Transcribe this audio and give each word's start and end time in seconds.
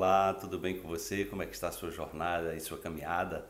Olá, 0.00 0.32
tudo 0.32 0.58
bem 0.58 0.80
com 0.80 0.88
você? 0.88 1.26
Como 1.26 1.42
é 1.42 1.46
que 1.46 1.52
está 1.52 1.68
a 1.68 1.72
sua 1.72 1.90
jornada 1.90 2.56
e 2.56 2.60
sua 2.60 2.78
caminhada 2.78 3.46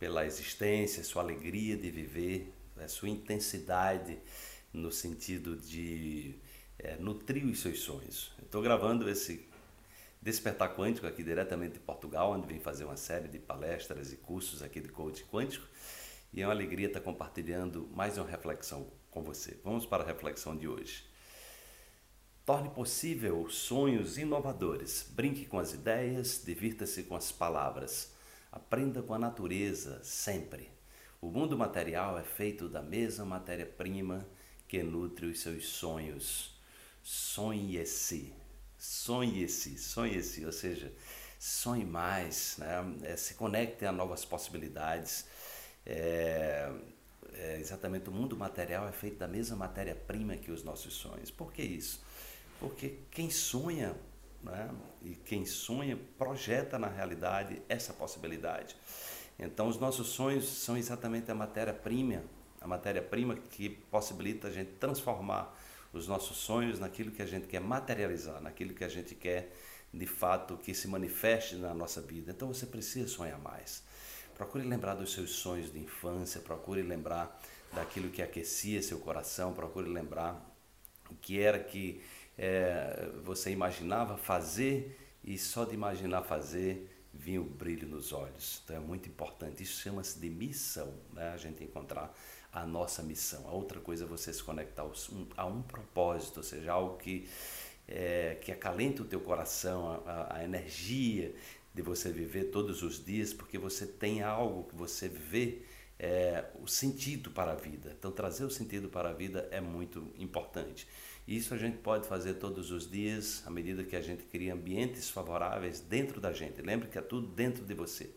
pela 0.00 0.26
existência, 0.26 1.04
sua 1.04 1.22
alegria 1.22 1.76
de 1.76 1.88
viver, 1.92 2.52
a 2.76 2.88
sua 2.88 3.08
intensidade 3.08 4.18
no 4.72 4.90
sentido 4.90 5.54
de 5.54 6.34
é, 6.76 6.96
nutrir 6.96 7.46
os 7.46 7.60
seus 7.60 7.78
sonhos. 7.78 8.32
Estou 8.42 8.60
gravando 8.60 9.08
esse 9.08 9.48
Despertar 10.20 10.74
Quântico 10.74 11.06
aqui 11.06 11.22
diretamente 11.22 11.74
de 11.74 11.78
Portugal, 11.78 12.32
onde 12.32 12.48
vim 12.48 12.58
fazer 12.58 12.84
uma 12.84 12.96
série 12.96 13.28
de 13.28 13.38
palestras 13.38 14.12
e 14.12 14.16
cursos 14.16 14.64
aqui 14.64 14.80
de 14.80 14.88
coaching 14.88 15.26
quântico. 15.26 15.68
E 16.32 16.42
é 16.42 16.46
uma 16.48 16.52
alegria 16.52 16.88
estar 16.88 17.00
compartilhando 17.00 17.88
mais 17.94 18.18
uma 18.18 18.26
reflexão 18.26 18.88
com 19.08 19.22
você. 19.22 19.56
Vamos 19.62 19.86
para 19.86 20.02
a 20.02 20.06
reflexão 20.06 20.56
de 20.56 20.66
hoje. 20.66 21.04
Torne 22.46 22.70
possível 22.70 23.50
sonhos 23.50 24.16
inovadores. 24.16 25.10
Brinque 25.10 25.46
com 25.46 25.58
as 25.58 25.72
ideias, 25.72 26.40
divirta-se 26.46 27.02
com 27.02 27.16
as 27.16 27.32
palavras. 27.32 28.12
Aprenda 28.52 29.02
com 29.02 29.12
a 29.12 29.18
natureza 29.18 30.00
sempre. 30.04 30.70
O 31.20 31.28
mundo 31.28 31.58
material 31.58 32.16
é 32.16 32.22
feito 32.22 32.68
da 32.68 32.80
mesma 32.80 33.24
matéria-prima 33.24 34.24
que 34.68 34.80
nutre 34.80 35.26
os 35.26 35.40
seus 35.40 35.66
sonhos. 35.66 36.56
Sonhe-se, 37.02 38.32
sonhe-se, 38.78 39.76
sonhe-se, 39.76 40.46
ou 40.46 40.52
seja, 40.52 40.92
sonhe 41.40 41.84
mais, 41.84 42.58
né? 42.58 42.76
É, 43.02 43.16
se 43.16 43.34
conecte 43.34 43.84
a 43.84 43.90
novas 43.90 44.24
possibilidades. 44.24 45.26
É, 45.84 46.72
é, 47.34 47.58
exatamente 47.58 48.08
o 48.08 48.12
mundo 48.12 48.36
material 48.36 48.88
é 48.88 48.92
feito 48.92 49.18
da 49.18 49.26
mesma 49.26 49.56
matéria-prima 49.56 50.36
que 50.36 50.52
os 50.52 50.62
nossos 50.62 50.94
sonhos. 50.94 51.28
Por 51.28 51.52
que 51.52 51.62
isso? 51.62 52.06
Porque 52.60 52.98
quem 53.10 53.30
sonha, 53.30 53.94
né, 54.42 54.70
e 55.02 55.14
quem 55.14 55.44
sonha 55.44 55.98
projeta 56.18 56.78
na 56.78 56.88
realidade 56.88 57.62
essa 57.68 57.92
possibilidade. 57.92 58.76
Então, 59.38 59.68
os 59.68 59.78
nossos 59.78 60.08
sonhos 60.08 60.48
são 60.48 60.76
exatamente 60.76 61.30
a 61.30 61.34
matéria-prima, 61.34 62.22
a 62.60 62.66
matéria-prima 62.66 63.36
que 63.36 63.68
possibilita 63.68 64.48
a 64.48 64.50
gente 64.50 64.72
transformar 64.72 65.54
os 65.92 66.08
nossos 66.08 66.38
sonhos 66.38 66.78
naquilo 66.78 67.10
que 67.10 67.22
a 67.22 67.26
gente 67.26 67.46
quer 67.46 67.60
materializar, 67.60 68.40
naquilo 68.40 68.74
que 68.74 68.84
a 68.84 68.88
gente 68.88 69.14
quer 69.14 69.54
de 69.92 70.06
fato 70.06 70.56
que 70.56 70.74
se 70.74 70.88
manifeste 70.88 71.56
na 71.56 71.74
nossa 71.74 72.00
vida. 72.00 72.32
Então, 72.32 72.48
você 72.48 72.66
precisa 72.66 73.08
sonhar 73.08 73.38
mais. 73.38 73.82
Procure 74.34 74.64
lembrar 74.64 74.94
dos 74.94 75.12
seus 75.12 75.30
sonhos 75.30 75.72
de 75.72 75.78
infância, 75.78 76.40
procure 76.40 76.82
lembrar 76.82 77.40
daquilo 77.72 78.10
que 78.10 78.22
aquecia 78.22 78.82
seu 78.82 78.98
coração, 78.98 79.52
procure 79.52 79.88
lembrar 79.88 80.44
o 81.10 81.14
que 81.14 81.40
era 81.40 81.58
que 81.58 82.02
é, 82.38 83.08
você 83.24 83.50
imaginava 83.50 84.16
fazer 84.16 84.98
e 85.24 85.38
só 85.38 85.64
de 85.64 85.74
imaginar 85.74 86.22
fazer 86.22 86.92
vinha 87.12 87.40
o 87.40 87.44
brilho 87.44 87.88
nos 87.88 88.12
olhos. 88.12 88.60
Então 88.64 88.76
é 88.76 88.80
muito 88.80 89.08
importante. 89.08 89.62
Isso 89.62 89.80
chama-se 89.80 90.18
de 90.18 90.28
missão, 90.28 90.92
né? 91.12 91.30
a 91.30 91.36
gente 91.36 91.64
encontrar 91.64 92.14
a 92.52 92.66
nossa 92.66 93.02
missão. 93.02 93.46
A 93.48 93.52
outra 93.52 93.80
coisa 93.80 94.04
é 94.04 94.06
você 94.06 94.32
se 94.32 94.42
conectar 94.42 94.86
a 95.36 95.46
um 95.46 95.62
propósito, 95.62 96.38
ou 96.38 96.42
seja, 96.42 96.72
algo 96.72 96.96
que, 96.96 97.28
é, 97.88 98.36
que 98.40 98.52
acalenta 98.52 99.02
o 99.02 99.04
teu 99.04 99.20
coração, 99.20 100.02
a, 100.06 100.36
a 100.36 100.44
energia 100.44 101.34
de 101.74 101.82
você 101.82 102.10
viver 102.10 102.44
todos 102.44 102.82
os 102.82 103.04
dias, 103.04 103.34
porque 103.34 103.58
você 103.58 103.86
tem 103.86 104.22
algo 104.22 104.64
que 104.64 104.74
você 104.74 105.08
vê 105.08 105.62
é, 105.98 106.44
o 106.62 106.66
sentido 106.66 107.30
para 107.30 107.52
a 107.52 107.54
vida. 107.54 107.94
Então, 107.98 108.10
trazer 108.10 108.44
o 108.44 108.50
sentido 108.50 108.88
para 108.88 109.10
a 109.10 109.12
vida 109.12 109.48
é 109.50 109.60
muito 109.60 110.06
importante. 110.18 110.86
Isso 111.26 111.54
a 111.54 111.56
gente 111.56 111.78
pode 111.78 112.06
fazer 112.06 112.34
todos 112.34 112.70
os 112.70 112.88
dias, 112.88 113.42
à 113.46 113.50
medida 113.50 113.82
que 113.82 113.96
a 113.96 114.00
gente 114.00 114.22
cria 114.24 114.54
ambientes 114.54 115.10
favoráveis 115.10 115.80
dentro 115.80 116.20
da 116.20 116.32
gente. 116.32 116.62
Lembre 116.62 116.88
que 116.88 116.96
é 116.96 117.02
tudo 117.02 117.26
dentro 117.26 117.64
de 117.64 117.74
você. 117.74 118.10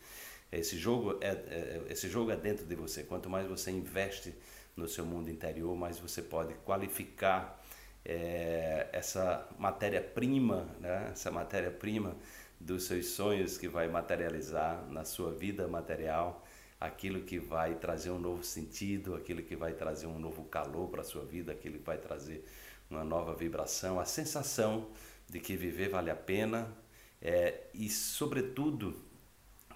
Esse 0.52 0.78
jogo 0.78 1.18
é, 1.20 1.30
é, 1.30 1.82
esse 1.90 2.08
jogo 2.08 2.30
é 2.30 2.36
dentro 2.36 2.66
de 2.66 2.76
você. 2.76 3.04
Quanto 3.04 3.28
mais 3.28 3.48
você 3.48 3.72
investe 3.72 4.36
no 4.76 4.88
seu 4.88 5.06
mundo 5.06 5.30
interior, 5.30 5.76
mais 5.76 5.98
você 5.98 6.22
pode 6.22 6.54
qualificar 6.66 7.60
é, 8.06 8.88
essa 8.92 9.48
matéria-prima, 9.58 10.68
né? 10.80 11.10
essa 11.12 11.32
matéria-prima 11.32 12.16
dos 12.60 12.84
seus 12.84 13.08
sonhos 13.08 13.58
que 13.58 13.68
vai 13.68 13.88
materializar 13.88 14.86
na 14.92 15.04
sua 15.04 15.32
vida 15.32 15.68
material 15.68 16.46
aquilo 16.80 17.22
que 17.22 17.40
vai 17.40 17.76
trazer 17.76 18.10
um 18.10 18.20
novo 18.20 18.44
sentido, 18.44 19.16
aquilo 19.16 19.42
que 19.42 19.56
vai 19.56 19.74
trazer 19.74 20.08
um 20.08 20.18
novo 20.18 20.44
calor 20.46 20.90
para 20.90 21.02
a 21.02 21.04
sua 21.04 21.26
vida, 21.26 21.52
aquilo 21.52 21.78
que 21.78 21.86
vai 21.86 21.98
trazer 21.98 22.46
uma 22.90 23.04
nova 23.04 23.34
vibração, 23.36 24.00
a 24.00 24.06
sensação 24.06 24.90
de 25.28 25.40
que 25.40 25.56
viver 25.56 25.90
vale 25.90 26.10
a 26.10 26.16
pena 26.16 26.74
é, 27.22 27.68
e, 27.74 27.90
sobretudo, 27.90 28.96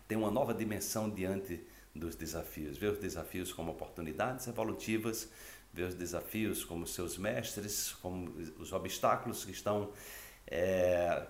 ter 0.07 0.15
uma 0.15 0.31
nova 0.31 0.53
dimensão 0.53 1.09
diante 1.09 1.61
dos 1.93 2.15
desafios. 2.15 2.77
Ver 2.77 2.91
os 2.91 2.99
desafios 2.99 3.53
como 3.53 3.71
oportunidades 3.71 4.47
evolutivas, 4.47 5.29
ver 5.71 5.83
os 5.83 5.95
desafios 5.95 6.63
como 6.63 6.87
seus 6.87 7.17
mestres, 7.17 7.93
como 8.01 8.29
os 8.59 8.71
obstáculos 8.73 9.45
que 9.45 9.51
estão 9.51 9.91
é, 10.47 11.25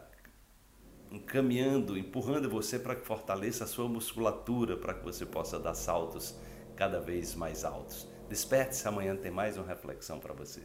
encaminhando, 1.12 1.98
empurrando 1.98 2.50
você 2.50 2.80
para 2.80 2.96
que 2.96 3.06
fortaleça 3.06 3.66
a 3.66 3.68
sua 3.68 3.88
musculatura, 3.88 4.78
para 4.78 4.94
que 4.94 5.04
você 5.04 5.26
possa 5.26 5.60
dar 5.60 5.76
saltos 5.76 6.36
cada 6.76 7.00
vez 7.00 7.36
mais 7.36 7.64
altos. 7.64 8.08
Desperte-se, 8.30 8.88
amanhã 8.88 9.16
tem 9.16 9.32
mais 9.32 9.58
uma 9.58 9.68
reflexão 9.68 10.20
para 10.20 10.34
você. 10.34 10.62